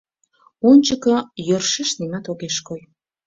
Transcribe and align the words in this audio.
Ончыко 0.69 1.15
йӧршеш 1.47 1.89
нимат 1.99 2.25
огеш 2.31 2.57
кой. 2.67 2.81